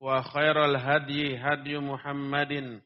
[0.00, 2.80] وخير الهدي هدي محمد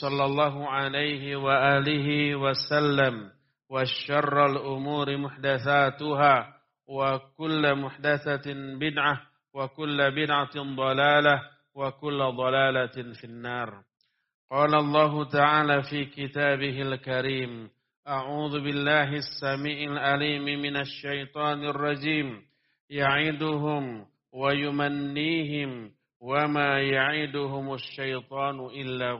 [0.00, 3.30] صلى الله عليه وآله وسلم
[3.70, 6.54] والشر الأمور محدثاتها
[6.86, 9.20] وكل محدثة بدعة
[9.54, 11.40] وكل بدعة ضلالة
[11.74, 13.82] وكل ضلالة في النار.
[14.50, 17.70] قال الله تعالى في كتابه الكريم
[18.08, 22.42] أعوذ بالله السميع العليم من الشيطان الرجيم.
[22.90, 29.14] يعدهم ويمنيهم وَمَا يَعِدُهُمُ ya'iduhumus syaitanu illa.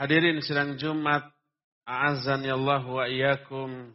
[0.00, 1.28] Hadirin sidang Jumat,
[1.84, 3.92] a'azzani Allah wa'iyakum.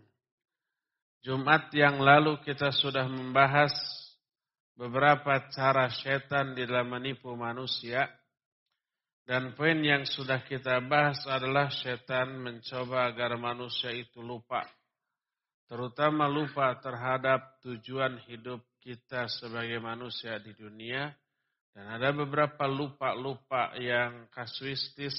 [1.23, 3.73] Jumat yang lalu kita sudah membahas
[4.77, 8.05] beberapa cara setan di dalam menipu manusia.
[9.23, 14.67] Dan poin yang sudah kita bahas adalah setan mencoba agar manusia itu lupa.
[15.71, 21.07] Terutama lupa terhadap tujuan hidup kita sebagai manusia di dunia.
[21.73, 25.15] Dan ada beberapa lupa-lupa yang kasuistis,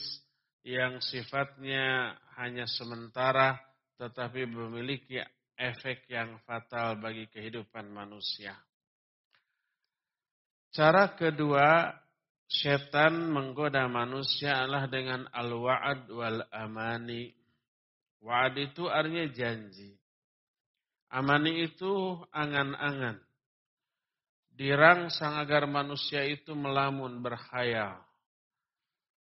[0.62, 3.58] yang sifatnya hanya sementara,
[3.98, 5.18] tetapi memiliki
[5.58, 8.54] efek yang fatal bagi kehidupan manusia.
[10.70, 11.90] Cara kedua,
[12.46, 17.34] setan menggoda manusia adalah dengan al-wa'ad wal amani.
[18.22, 19.90] Wa'ad itu artinya janji.
[21.10, 23.22] Amani itu angan-angan
[24.54, 27.98] dirangsang agar manusia itu melamun berhayal.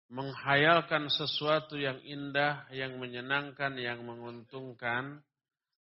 [0.08, 5.20] Menghayalkan sesuatu yang indah, yang menyenangkan, yang menguntungkan,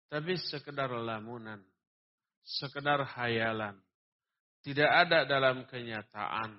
[0.10, 1.62] tapi sekedar lamunan,
[2.42, 3.78] sekedar hayalan.
[4.66, 6.58] Tidak ada dalam kenyataan.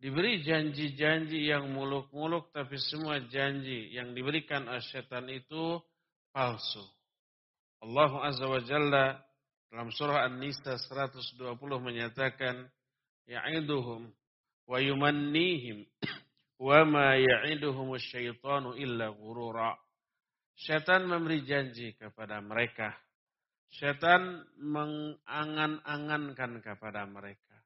[0.00, 5.76] Diberi janji-janji yang muluk-muluk, tapi semua janji yang diberikan oleh setan itu
[6.32, 6.80] palsu.
[7.84, 9.20] Allah Azza wa Jalla
[9.72, 11.40] dalam surah An-Nisa 120
[11.80, 12.68] menyatakan
[13.28, 14.08] ya'iduhum
[14.68, 15.84] wa yumannihim
[16.66, 19.76] wa ma ya'iduhum syaitanu illa ghurura.
[20.54, 22.94] Syaitan memberi janji kepada mereka.
[23.74, 27.58] Syaitan mengangan-angankan kepada mereka.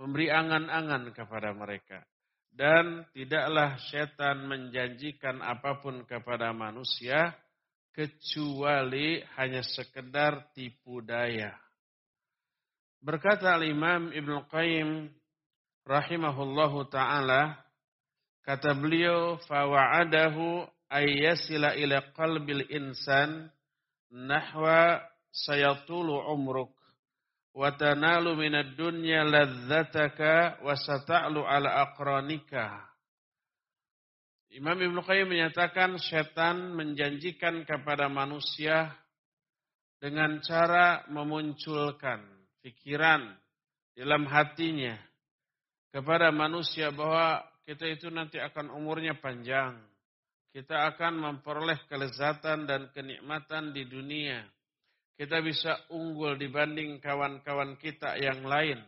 [0.00, 2.00] Memberi angan-angan kepada mereka.
[2.48, 7.36] Dan tidaklah syaitan menjanjikan apa pun kepada manusia
[7.92, 11.52] kecuali hanya sekedar tipu daya.
[13.02, 15.10] Berkata Imam Ibn Qayyim
[15.84, 17.58] rahimahullahu taala
[18.46, 23.50] kata beliau fawa'adahu ayyasila ila qalbil insan
[24.12, 25.02] nahwa
[25.34, 26.70] sayatulu umruk
[27.52, 32.91] wa tanalu minad dunya ladzataka wa sata'lu ala aqranika
[34.52, 38.92] Imam Ibn Qayyim menyatakan setan menjanjikan kepada manusia
[39.96, 42.20] dengan cara memunculkan
[42.60, 43.32] pikiran
[43.96, 45.00] dalam hatinya
[45.88, 49.80] kepada manusia bahwa kita itu nanti akan umurnya panjang.
[50.52, 54.44] Kita akan memperoleh kelezatan dan kenikmatan di dunia.
[55.16, 58.84] Kita bisa unggul dibanding kawan-kawan kita yang lain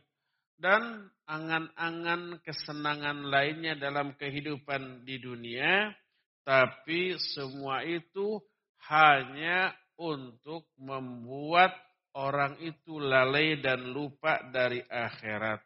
[0.61, 5.93] dan angan-angan kesenangan lainnya dalam kehidupan di dunia,
[6.45, 8.41] tapi semua itu
[8.89, 11.73] hanya untuk membuat
[12.15, 15.65] orang itu lalai dan lupa dari akhirat.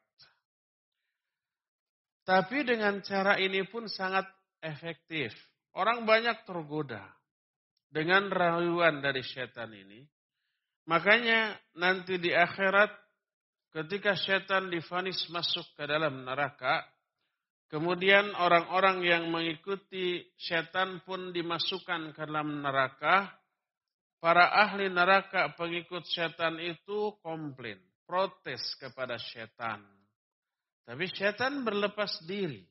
[2.28, 4.28] Tapi dengan cara ini pun sangat
[4.60, 5.32] efektif.
[5.72, 7.04] Orang banyak tergoda
[7.88, 10.04] dengan rayuan dari setan ini.
[10.88, 12.92] Makanya nanti di akhirat
[13.72, 16.84] ketika setan difonis masuk ke dalam neraka,
[17.68, 23.28] kemudian orang-orang yang mengikuti setan pun dimasukkan ke dalam neraka,
[24.18, 27.78] para ahli neraka pengikut setan itu komplain,
[28.08, 29.84] protes kepada setan.
[30.88, 32.64] Tapi setan berlepas diri.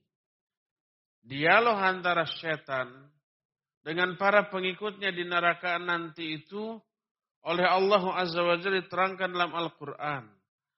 [1.28, 2.88] Dialog antara setan
[3.84, 6.80] dengan para pengikutnya di neraka nanti itu
[7.48, 10.37] oleh Allah Azza wa Jalla diterangkan dalam Al-Quran.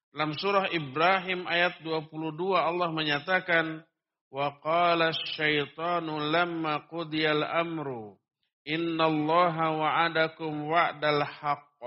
[0.10, 3.86] Dalam surah Ibrahim ayat 22 Allah menyatakan
[4.34, 8.18] wa qala syaitanu lamma qudiyal amru
[8.66, 11.82] innallaha wa'adakum wa'dal haqq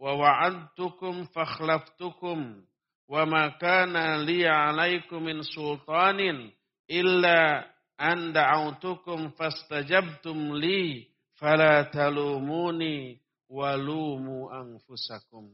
[0.00, 2.64] wa wa'adtukum fakhlaftukum
[3.12, 6.48] wa ma kana li 'alaikum min sultanin
[6.88, 7.64] illa
[8.00, 13.20] an da'awtukum fastajabtum li fala talumuni
[13.52, 15.52] walumu anfusakum.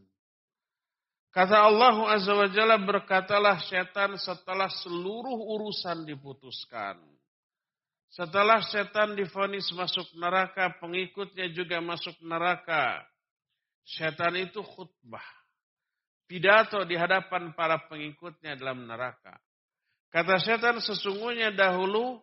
[1.36, 6.96] Kata Allah Azza wa Jalla berkatalah setan setelah seluruh urusan diputuskan.
[8.08, 13.04] Setelah setan difonis masuk neraka, pengikutnya juga masuk neraka.
[13.84, 15.28] Setan itu khutbah.
[16.24, 19.36] Pidato di hadapan para pengikutnya dalam neraka.
[20.08, 22.16] Kata setan sesungguhnya dahulu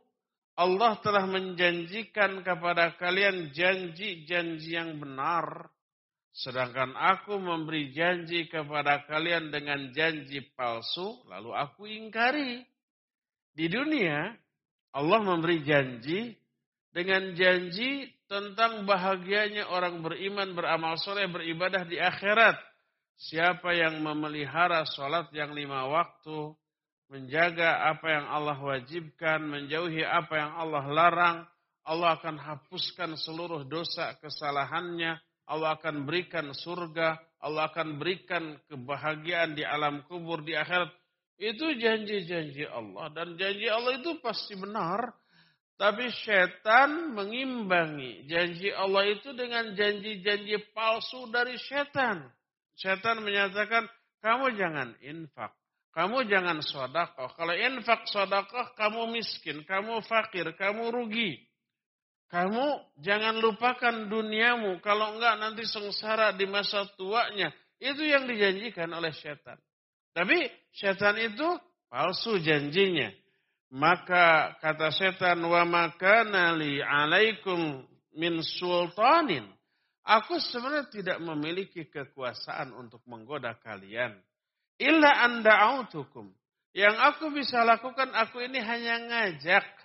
[0.57, 5.69] Allah telah menjanjikan kepada kalian janji-janji yang benar.
[6.33, 12.65] Sedangkan aku memberi janji kepada kalian dengan janji palsu, lalu aku ingkari.
[13.53, 14.33] Di dunia,
[14.97, 16.33] Allah memberi janji
[16.89, 22.57] dengan janji tentang bahagianya orang beriman, beramal soleh, beribadah di akhirat.
[23.13, 26.57] Siapa yang memelihara sholat yang lima waktu,
[27.13, 31.37] menjaga apa yang Allah wajibkan, menjauhi apa yang Allah larang,
[31.85, 39.67] Allah akan hapuskan seluruh dosa kesalahannya, Allah akan berikan surga, Allah akan berikan kebahagiaan di
[39.67, 40.91] alam kubur di akhirat.
[41.35, 45.11] Itu janji-janji Allah dan janji Allah itu pasti benar.
[45.73, 52.23] Tapi setan mengimbangi janji Allah itu dengan janji-janji palsu dari setan.
[52.77, 53.89] Setan menyatakan,
[54.23, 55.51] kamu jangan infak.
[55.93, 57.35] Kamu jangan sodakoh.
[57.37, 61.37] Kalau infak sodakoh, kamu miskin, kamu fakir, kamu rugi.
[62.33, 64.81] Kamu jangan lupakan duniamu.
[64.81, 67.53] Kalau enggak nanti sengsara di masa tuanya.
[67.77, 69.61] Itu yang dijanjikan oleh setan.
[70.17, 71.45] Tapi setan itu
[71.93, 73.13] palsu janjinya.
[73.69, 77.85] Maka kata setan, wa makana li alaikum
[78.17, 79.45] min sultanin.
[80.01, 84.17] Aku sebenarnya tidak memiliki kekuasaan untuk menggoda kalian.
[84.81, 86.33] Illa anda autukum.
[86.73, 89.82] Yang aku bisa lakukan, aku ini hanya ngajak.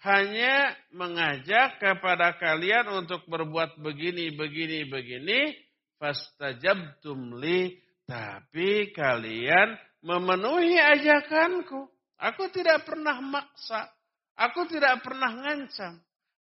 [0.00, 5.52] Hanya mengajak kepada kalian untuk berbuat begini, begini, begini.
[6.00, 7.76] Fastajabtum li.
[8.08, 11.86] Tapi kalian memenuhi ajakanku.
[12.16, 13.86] Aku tidak pernah maksa.
[14.34, 16.00] Aku tidak pernah ngancam.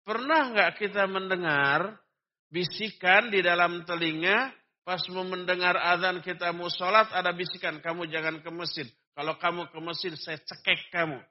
[0.05, 1.97] Pernah nggak kita mendengar
[2.51, 4.53] bisikan di dalam telinga
[4.85, 8.85] Pas mau mendengar azan kita mau sholat, ada bisikan, kamu jangan ke masjid.
[9.17, 11.25] Kalau kamu ke masjid, saya cekek kamu.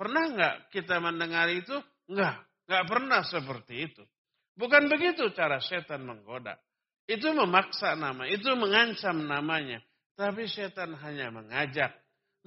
[0.00, 1.76] Pernah nggak kita mendengar itu?
[2.08, 4.00] Enggak, nggak pernah seperti itu.
[4.56, 6.56] Bukan begitu cara setan menggoda.
[7.04, 9.84] Itu memaksa nama, itu mengancam namanya.
[10.16, 11.92] Tapi setan hanya mengajak.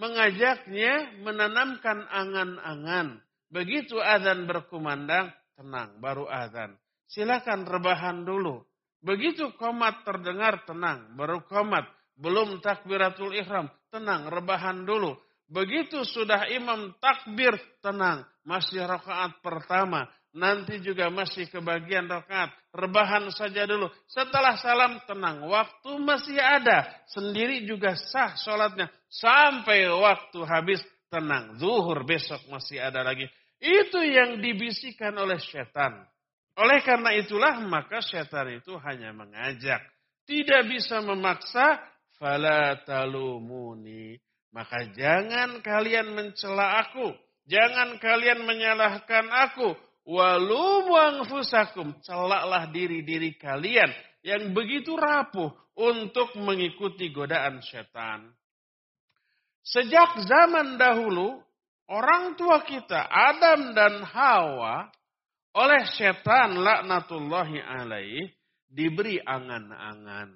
[0.01, 3.21] Mengajaknya menanamkan angan-angan.
[3.53, 6.73] Begitu azan berkumandang, tenang, baru azan.
[7.05, 8.65] Silakan rebahan dulu.
[9.05, 11.85] Begitu komat terdengar tenang, baru komat.
[12.17, 15.13] Belum takbiratul ihram, tenang, rebahan dulu.
[15.53, 18.25] Begitu sudah imam takbir, tenang.
[18.41, 20.09] Masih rakaat pertama.
[20.33, 22.49] Nanti juga masih kebagian rakaat.
[22.73, 23.85] Rebahan saja dulu.
[24.09, 25.45] Setelah salam, tenang.
[25.45, 26.89] Waktu masih ada.
[27.05, 28.89] Sendiri juga sah sholatnya.
[29.13, 30.81] Sampai waktu habis,
[31.13, 31.61] tenang.
[31.61, 33.29] Zuhur besok masih ada lagi.
[33.61, 36.01] Itu yang dibisikkan oleh setan.
[36.57, 39.85] Oleh karena itulah maka syaitan itu hanya mengajak.
[40.25, 41.77] Tidak bisa memaksa.
[42.17, 44.17] Fala talumuni.
[44.53, 47.09] Maka jangan kalian mencela aku.
[47.49, 49.73] Jangan kalian menyalahkan aku.
[50.05, 51.97] Walumu anfusakum.
[52.05, 53.89] Celaklah diri-diri kalian.
[54.21, 58.29] Yang begitu rapuh untuk mengikuti godaan syaitan.
[59.65, 61.41] Sejak zaman dahulu,
[61.89, 64.91] orang tua kita, Adam dan Hawa,
[65.57, 68.29] oleh setan laknatullahi alaih
[68.69, 70.29] diberi angan-angan.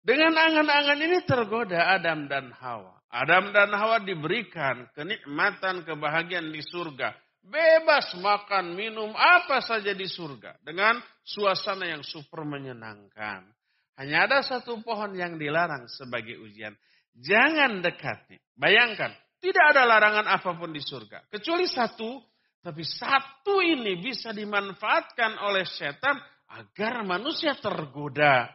[0.00, 2.99] Dengan angan-angan ini tergoda Adam dan Hawa.
[3.10, 7.10] Adam dan Hawa diberikan kenikmatan, kebahagiaan di surga.
[7.42, 10.62] Bebas makan, minum, apa saja di surga.
[10.62, 13.50] Dengan suasana yang super menyenangkan.
[13.98, 16.72] Hanya ada satu pohon yang dilarang sebagai ujian.
[17.18, 18.38] Jangan dekati.
[18.54, 19.10] Bayangkan,
[19.42, 21.26] tidak ada larangan apa pun di surga.
[21.26, 22.22] Kecuali satu,
[22.62, 26.14] tapi satu ini bisa dimanfaatkan oleh setan
[26.54, 28.46] agar manusia tergoda.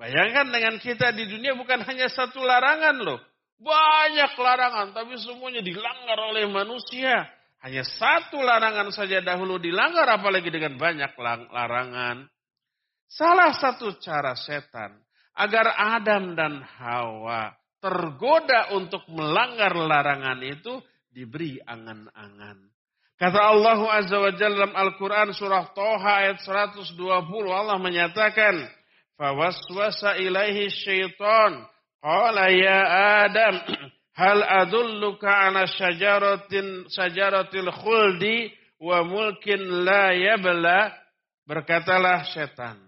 [0.00, 3.20] Bayangkan dengan kita di dunia bukan hanya satu larangan loh.
[3.58, 7.26] Banyak larangan, tapi semuanya dilanggar oleh manusia.
[7.64, 11.16] Hanya satu larangan saja dahulu dilanggar, apalagi dengan banyak
[11.48, 12.28] larangan.
[13.08, 15.00] Salah satu cara setan
[15.38, 20.80] agar Adam dan Hawa tergoda untuk melanggar larangan itu
[21.12, 22.74] diberi angan-angan.
[23.14, 26.98] Kata Allah Azza wa Jalla dalam Al-Quran surah Toha ayat 120
[27.54, 28.66] Allah menyatakan
[29.14, 31.62] Fawaswasa ilaihi syaitan
[32.04, 32.80] Qala ya
[33.24, 33.56] Adam
[34.14, 40.94] Hal adulluka ala syajaratin syajaratil khuldi wa mulkin la yabla.
[41.42, 42.78] Berkatalah setan.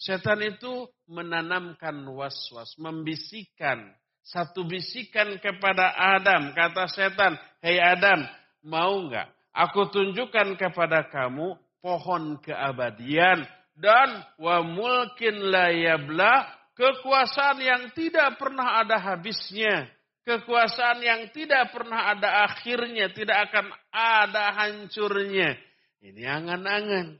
[0.00, 3.92] Setan itu menanamkan was-was, membisikkan.
[4.24, 6.56] Satu bisikan kepada Adam.
[6.56, 8.24] Kata setan, hei Adam,
[8.64, 9.28] mau nggak?
[9.52, 13.44] Aku tunjukkan kepada kamu pohon keabadian
[13.76, 16.48] dan wa mulkin la yabla,
[16.80, 24.52] kekuasaan yang tidak pernah ada habisnya Kekuasaan yang tidak pernah ada akhirnya, tidak akan ada
[24.52, 25.56] hancurnya.
[26.04, 27.16] Ini angan-angan.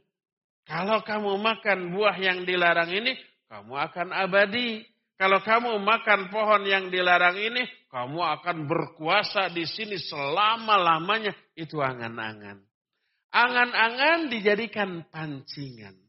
[0.69, 3.17] Kalau kamu makan buah yang dilarang ini,
[3.49, 4.85] kamu akan abadi.
[5.17, 11.33] Kalau kamu makan pohon yang dilarang ini, kamu akan berkuasa di sini selama-lamanya.
[11.57, 12.63] Itu angan-angan.
[13.33, 16.00] Angan-angan dijadikan pancingan.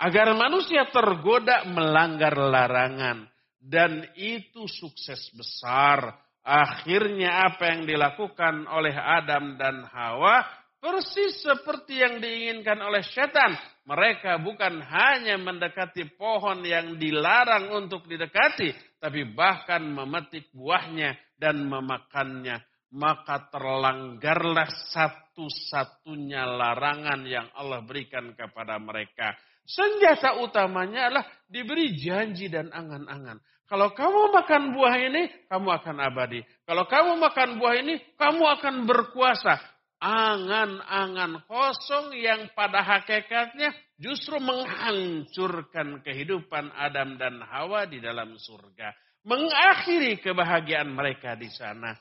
[0.00, 3.28] Agar manusia tergoda melanggar larangan.
[3.60, 10.40] Dan itu sukses besar Akhirnya apa yang dilakukan oleh Adam dan Hawa
[10.80, 13.52] persis seperti yang diinginkan oleh setan.
[13.84, 22.64] Mereka bukan hanya mendekati pohon yang dilarang untuk didekati, tapi bahkan memetik buahnya dan memakannya.
[22.90, 29.36] Maka terlanggarlah satu-satunya larangan yang Allah berikan kepada mereka.
[29.70, 33.38] Senjata utamanya adalah diberi janji dan angan-angan.
[33.70, 36.42] Kalau kamu makan buah ini, kamu akan abadi.
[36.66, 39.62] Kalau kamu makan buah ini, kamu akan berkuasa.
[40.00, 48.90] Angan-angan kosong yang pada hakikatnya justru menghancurkan kehidupan Adam dan Hawa di dalam surga.
[49.22, 51.94] Mengakhiri kebahagiaan mereka di sana.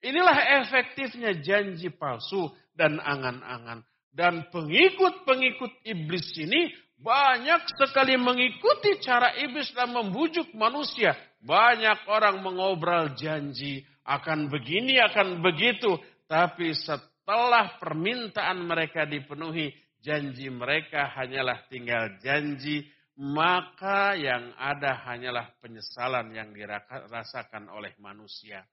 [0.00, 3.84] Inilah efektifnya janji palsu dan angan-angan.
[4.08, 11.16] Dan pengikut-pengikut iblis ini banyak sekali mengikuti cara iblis dan membujuk manusia.
[11.40, 15.96] Banyak orang mengobrol janji akan begini, akan begitu.
[16.28, 19.72] Tapi setelah permintaan mereka dipenuhi,
[20.04, 22.84] janji mereka hanyalah tinggal janji.
[23.16, 28.64] Maka yang ada hanyalah penyesalan yang dirasakan oleh manusia.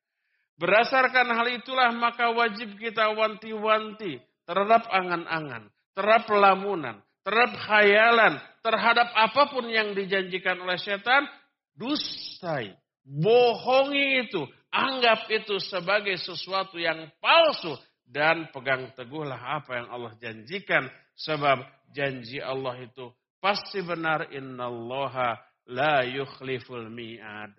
[0.60, 9.51] Berdasarkan hal itulah maka wajib kita wanti-wanti terhadap angan-angan, terhadap lamunan, terhadap khayalan, terhadap apa
[9.51, 11.27] pun yang dijanjikan oleh setan,
[11.75, 12.72] dustai,
[13.03, 17.75] bohongi itu, anggap itu sebagai sesuatu yang palsu
[18.07, 20.88] dan pegang teguhlah apa yang Allah janjikan
[21.19, 23.12] sebab janji Allah itu
[23.43, 25.36] pasti benar innallaha
[25.67, 27.51] la yukhliful mi'ad.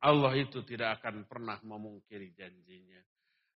[0.00, 3.04] Allah itu tidak akan pernah memungkiri janjinya.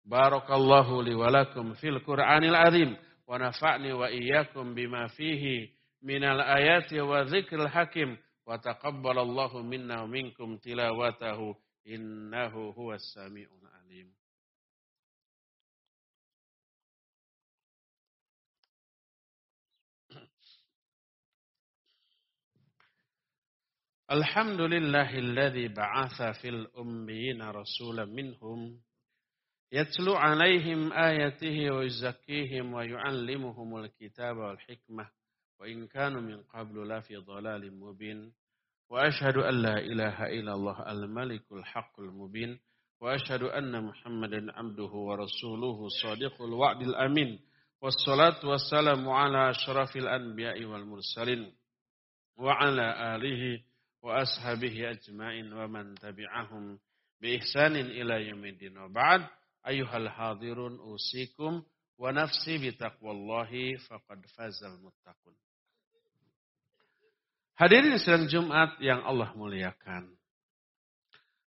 [0.01, 2.97] Barakallahu li walakum fil Qur'anil azim.
[3.31, 5.69] ونفعني وإياكم بما فيه
[6.03, 8.19] من الآيات وذكر الحكيم.
[8.47, 11.57] وتقبل الله منا ومنكم تلاوته.
[11.87, 14.15] إنه هو السميع العليم.
[24.11, 28.81] الحمد لله الذي بعث في الأميين رسولا منهم
[29.73, 35.09] يتلو عليهم آياته ويزكيهم ويعلمهم الكتاب والحكمة
[35.61, 38.33] وإن كانوا من قبل لا في ضلال مبين.
[38.91, 42.59] وأشهد أن لا إله إلا الله الملك الحق المبين.
[43.01, 47.41] وأشهد أن محمدا عبده ورسوله صادق الوعد الأمين.
[47.83, 51.53] والصلاة والسلام على أشرف الأنبياء والمرسلين.
[52.39, 53.63] وعلى آله
[54.03, 56.79] وأصحابه أجمعين ومن تبعهم
[57.23, 58.79] بإحسان إلى يوم الدين.
[58.79, 59.27] وبعد
[59.65, 61.61] Ayuhal hadirun usikum
[62.01, 65.37] wa nafsi bitaqwallahi faqad fazal muttaqun.
[67.61, 70.09] Hadirin sedang Jumat yang Allah muliakan.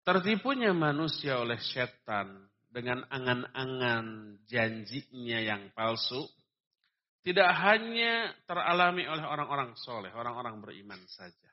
[0.06, 6.22] Tertipunya manusia oleh setan dengan angan-angan janjinya yang palsu
[7.26, 11.50] tidak hanya teralami oleh orang-orang soleh, orang-orang beriman saja.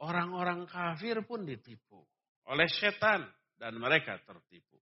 [0.00, 2.00] Orang-orang kafir pun ditipu
[2.48, 3.28] oleh setan
[3.60, 4.80] dan mereka tertipu.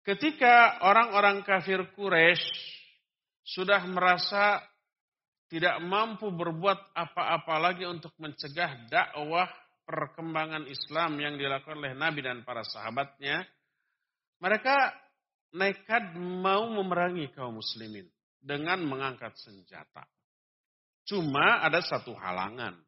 [0.00, 2.48] Ketika orang-orang kafir Quraisy
[3.44, 4.64] sudah merasa
[5.50, 9.50] tidak mampu berbuat apa-apa lagi untuk mencegah dakwah
[9.82, 13.42] perkembangan Islam yang dilakukan oleh Nabi dan para sahabatnya,
[14.38, 14.94] mereka
[15.50, 18.06] nekat mau memerangi kaum muslimin
[18.38, 20.06] dengan mengangkat senjata.
[21.04, 22.78] Cuma ada satu halangan,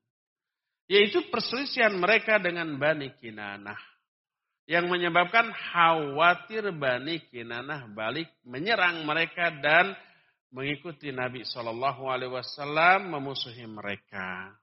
[0.86, 3.91] yaitu perselisihan mereka dengan Bani Kinanah.
[4.70, 9.92] Yang menyebabkan khawatir Bani Kinanah balik menyerang mereka dan
[10.54, 14.54] mengikuti Nabi Shallallahu Alaihi Wasallam memusuhi mereka.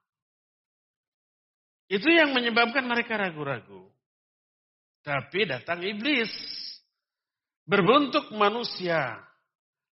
[1.90, 3.90] Itu yang menyebabkan mereka ragu-ragu.
[5.04, 6.32] Tapi datang iblis.
[7.68, 9.20] Berbentuk manusia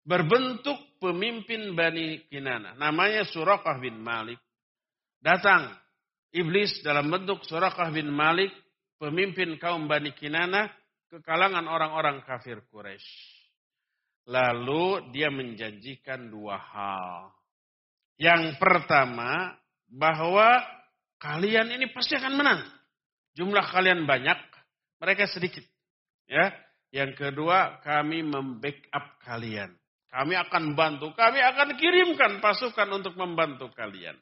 [0.01, 2.77] berbentuk pemimpin Bani Kinana.
[2.77, 4.41] Namanya Surakah bin Malik.
[5.22, 5.70] Datang
[6.34, 8.50] iblis dalam bentuk Surakah bin Malik,
[9.01, 10.70] pemimpin kaum Bani Kinana
[11.10, 13.10] ke kalangan orang-orang kafir Quraisy.
[14.29, 17.34] Lalu dia menjanjikan dua hal.
[18.22, 19.58] Yang pertama,
[19.89, 20.62] bahwa
[21.17, 22.62] kalian ini pasti akan menang.
[23.34, 24.38] Jumlah kalian banyak,
[25.01, 25.65] mereka sedikit.
[26.29, 26.53] Ya.
[26.91, 29.72] Yang kedua, kami membackup kalian.
[30.12, 34.20] Kami akan bantu, kami akan kirimkan pasukan untuk membantu kalian.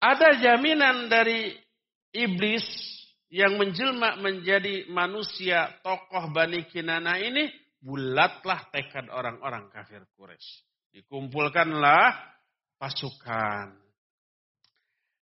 [0.00, 1.52] Ada jaminan dari
[2.16, 2.64] iblis
[3.28, 7.50] yang menjelma menjadi manusia tokoh Bani Kinana ini,
[7.84, 10.64] bulatlah tekad orang-orang kafir Quraisy.
[10.96, 12.16] Dikumpulkanlah
[12.80, 13.76] pasukan.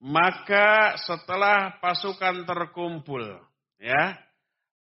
[0.05, 3.25] Maka setelah pasukan terkumpul,
[3.81, 4.21] ya,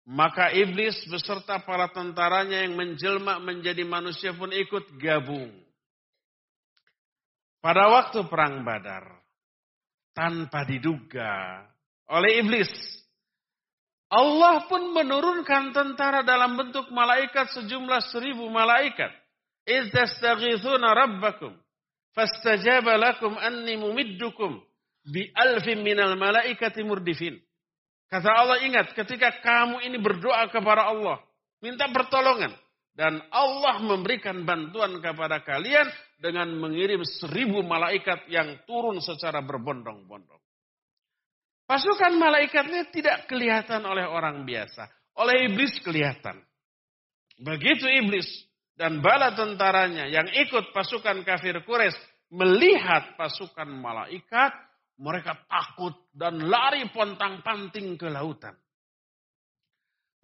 [0.05, 5.51] maka iblis beserta para tentaranya yang menjelma menjadi manusia pun ikut gabung.
[7.65, 9.09] Pada waktu perang badar,
[10.13, 11.65] tanpa diduga
[12.07, 12.71] oleh iblis,
[14.07, 19.11] Allah pun menurunkan tentara dalam bentuk malaikat sejumlah seribu malaikat.
[19.67, 21.51] Izdastaghithuna rabbakum.
[22.15, 24.63] Fastajaba lakum anni mumiddukum
[25.11, 27.37] bi alfin minal malaikati murdifin.
[28.07, 31.19] Kata Allah ingat ketika kamu ini berdoa kepada Allah.
[31.59, 32.55] Minta pertolongan.
[32.97, 35.85] Dan Allah memberikan bantuan kepada kalian
[36.17, 40.46] dengan mengirim seribu malaikat yang turun secara berbondong-bondong.
[41.67, 44.87] Pasukan malaikatnya tidak kelihatan oleh orang biasa.
[45.19, 46.39] Oleh iblis kelihatan.
[47.43, 48.27] Begitu iblis
[48.79, 51.99] dan bala tentaranya yang ikut pasukan kafir Quraisy
[52.31, 54.53] melihat pasukan malaikat,
[54.97, 58.55] mereka takut dan lari pontang-panting ke lautan.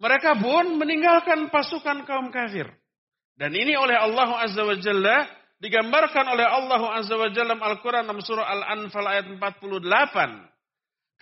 [0.01, 2.67] Mereka pun meninggalkan pasukan kaum kafir.
[3.33, 5.25] Dan ini oleh Allah Azza wa Jalla
[5.57, 10.52] digambarkan oleh Allah Azza wa Jalla Al-Quran dalam surah Al-Anfal ayat 48.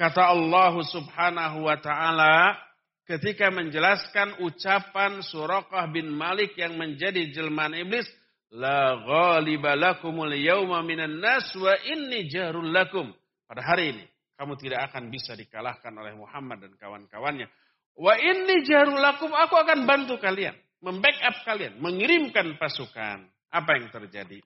[0.01, 2.57] Kata Allah subhanahu wa ta'ala
[3.05, 8.09] ketika menjelaskan ucapan Surakah bin Malik yang menjadi jelmaan iblis.
[8.49, 13.13] La ghaliba lakumul yawma minan nas wa inni jarul lakum.
[13.45, 14.05] Pada hari ini,
[14.41, 17.45] kamu tidak akan bisa dikalahkan oleh Muhammad dan kawan-kawannya.
[17.93, 20.57] Wa inni jarulakum, aku akan bantu kalian.
[20.81, 23.21] Membackup kalian, mengirimkan pasukan.
[23.53, 24.41] Apa yang terjadi?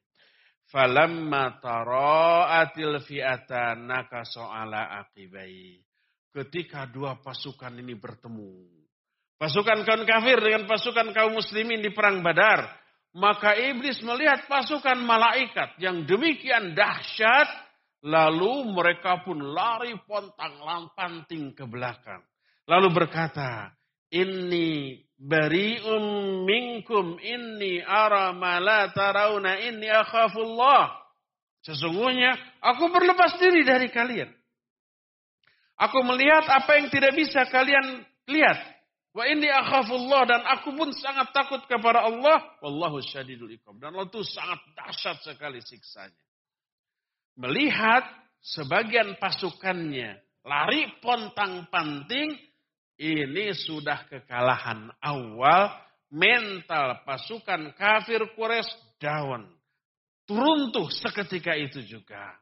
[0.72, 5.78] Falamma tara'atil fi'ata nakaso'ala akibai.
[6.34, 8.52] Ketika dua pasukan ini bertemu.
[9.36, 12.66] Pasukan kaum kafir dengan pasukan kaum muslimin di perang badar.
[13.16, 17.48] Maka iblis melihat pasukan malaikat yang demikian dahsyat
[18.06, 22.22] Lalu mereka pun lari pontang lampanting ke belakang.
[22.70, 23.74] Lalu berkata,
[24.16, 26.04] Inni bari'um
[26.48, 30.96] minkum inni ara ma la tarawna inni akhafullah.
[31.68, 34.32] Sesungguhnya aku berlepas diri dari kalian.
[35.76, 38.60] Aku melihat apa yang tidak bisa kalian lihat.
[39.12, 42.40] Wa inni akhafullah dan aku pun sangat takut kepada Allah.
[42.64, 43.76] Wallahu syadidul iqab.
[43.84, 46.26] Dan Allah itu sangat dahsyat sekali siksanya
[47.36, 48.04] melihat
[48.40, 52.38] sebagian pasukannya lari pontang-panting,
[52.96, 55.72] ini sudah kekalahan awal,
[56.08, 59.52] mental pasukan kafir Quraisy down.
[60.26, 62.34] Turuntuh seketika itu juga.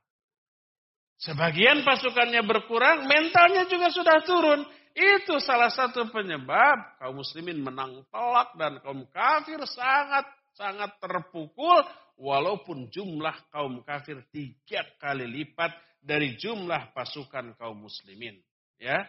[1.19, 4.61] Sebagian pasukannya berkurang, mentalnya juga sudah turun.
[4.93, 11.81] Itu salah satu penyebab kaum muslimin menang telak dan kaum kafir sangat sangat terpukul
[12.13, 18.37] walaupun jumlah kaum kafir tiga kali lipat dari jumlah pasukan kaum muslimin.
[18.77, 19.07] Ya,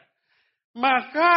[0.75, 1.33] maka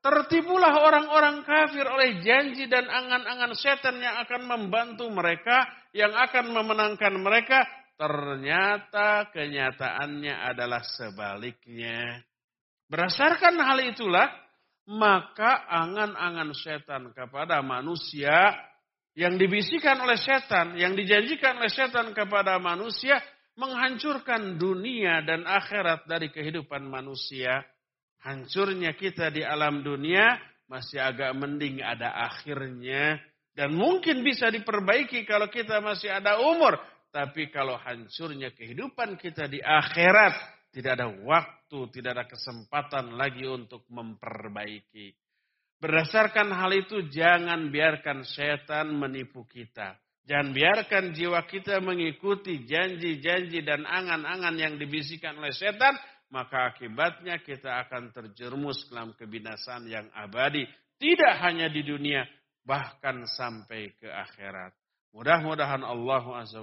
[0.00, 7.14] tertipulah orang-orang kafir oleh janji dan angan-angan setan yang akan membantu mereka, yang akan memenangkan
[7.20, 7.68] mereka.
[8.00, 12.24] Ternyata kenyataannya adalah sebaliknya.
[12.88, 14.26] Berdasarkan hal itulah,
[14.88, 18.56] maka angan-angan setan kepada manusia
[19.12, 23.20] yang dibisikan oleh setan, yang dijanjikan oleh setan kepada manusia,
[23.60, 27.60] menghancurkan dunia dan akhirat dari kehidupan manusia.
[28.20, 30.36] Hancurnya kita di alam dunia
[30.68, 33.18] masih agak mending ada akhirnya.
[33.50, 36.78] Dan mungkin bisa diperbaiki kalau kita masih ada umur.
[37.10, 40.38] Tapi kalau hancurnya kehidupan kita di akhirat,
[40.70, 45.10] tidak ada waktu, tidak ada kesempatan lagi untuk memperbaiki.
[45.82, 49.98] Berdasarkan hal itu, jangan biarkan setan menipu kita.
[50.28, 55.98] Jangan biarkan jiwa kita mengikuti janji-janji dan angan-angan yang dibisikkan oleh setan,
[56.30, 60.66] maka akibatnya kita akan terjerumus dalam kebinasaan yang abadi.
[60.96, 62.22] Tidak hanya di dunia,
[62.62, 64.70] bahkan sampai ke akhirat.
[65.10, 66.62] Mudah-mudahan Allah Azza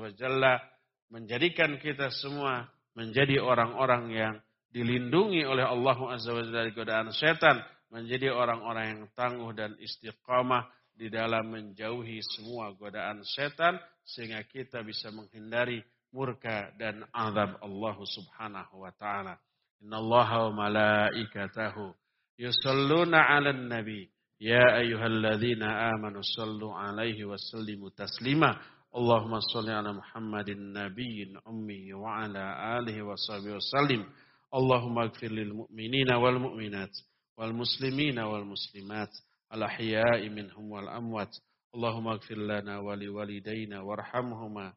[1.11, 4.35] menjadikan kita semua menjadi orang-orang yang
[4.71, 7.59] dilindungi oleh Allah Azza dari godaan setan,
[7.91, 15.13] menjadi orang-orang yang tangguh dan istiqamah di dalam menjauhi semua godaan setan sehingga kita bisa
[15.13, 19.37] menghindari murka dan azab Allah Subhanahu wa taala.
[19.81, 21.93] Innallaha wa malaikatahu
[22.37, 24.09] yusalluna 'alan nabi
[24.41, 28.61] يا أيها الذين آمنوا صلوا عليه وسلموا تسليما.
[28.95, 32.43] اللهم صل على محمد النبي الأمي وعلى
[32.77, 34.05] آله وصحبه وسلم.
[34.53, 36.93] اللهم اغفر للمؤمنين والمؤمنات
[37.37, 39.09] والمسلمين والمسلمات
[39.53, 41.33] الأحياء منهم والأموات.
[41.75, 44.73] اللهم اغفر لنا ولوالدينا وارحمهما.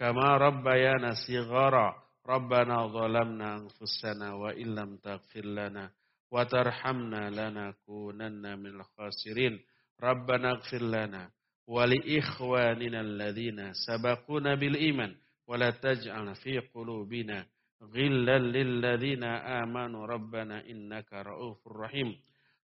[0.00, 1.94] كما ربيانا صغارا
[2.26, 5.90] ربنا ظلمنا أنفسنا وإن لم تغفر لنا
[6.30, 9.60] وترحمنا لنكونن من الخاسرين.
[10.02, 11.30] ربنا اغفر لنا
[11.66, 15.14] ولإخواننا الذين سبقونا بالإيمان
[15.48, 17.46] ولا تجعل في قلوبنا
[17.82, 20.06] غلا للذين آمنوا.
[20.06, 22.16] ربنا إنك رؤوف رحيم.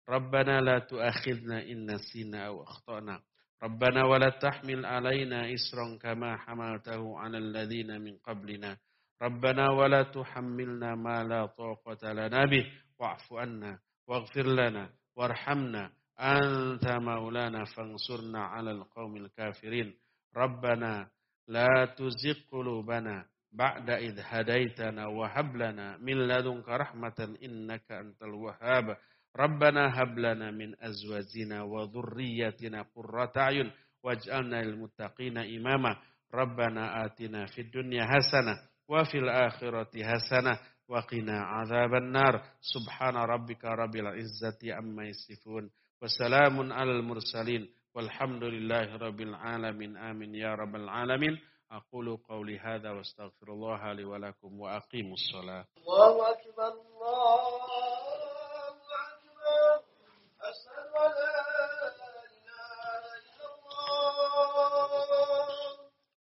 [0.08, 3.20] ربنا لا تؤاخذنا إن نسينا أو أخطأنا.
[3.62, 8.78] ربنا ولا تحمل علينا إسرا كما حملته على الذين من قبلنا.
[9.22, 12.66] ربنا ولا تحملنا ما لا طاقة لنا به.
[13.00, 13.78] واعف عنا
[14.08, 15.90] واغفر لنا وارحمنا.
[16.20, 19.94] أنت مولانا فانصرنا على القوم الكافرين.
[20.36, 21.08] ربنا
[21.48, 28.96] لا تزغ قلوبنا بعد إذ هديتنا وهب لنا من لدنك رحمة إنك أنت الوهاب.
[29.36, 33.70] ربنا هب لنا من أزواجنا وذريتنا قرة أعين
[34.02, 35.96] واجعلنا للمتقين إماما.
[36.34, 42.42] ربنا آتنا في الدنيا حسنة وفي الآخرة حسنة وقنا عذاب النار.
[42.60, 45.70] سبحان ربك رب العزة عما يصفون
[46.02, 49.96] وسلام على المرسلين والحمد لله رب العالمين.
[49.96, 51.38] آمين يا رب العالمين.
[51.72, 55.64] أقول قولي هذا واستغفر الله لي ولكم وأقيموا الصلاة.
[55.78, 57.97] الله أكبر الله